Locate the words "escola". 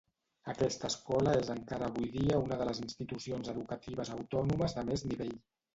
0.93-1.35